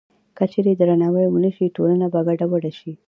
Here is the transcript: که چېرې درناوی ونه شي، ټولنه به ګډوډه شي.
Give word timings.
که 0.37 0.45
چېرې 0.51 0.73
درناوی 0.79 1.25
ونه 1.29 1.51
شي، 1.55 1.65
ټولنه 1.75 2.05
به 2.13 2.19
ګډوډه 2.39 2.71
شي. 2.79 2.91